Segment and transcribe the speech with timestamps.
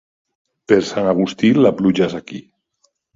[0.71, 2.41] Per Sant Agustí, la pluja és aquí.